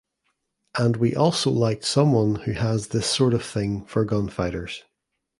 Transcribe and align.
And 0.75 0.97
we 0.97 1.15
also 1.15 1.51
liked 1.51 1.85
someone 1.85 2.33
who 2.47 2.53
has 2.53 2.87
this 2.87 3.05
sort 3.05 3.35
of 3.35 3.43
thing 3.45 3.85
for 3.85 4.03
gunfighters. 4.03 4.81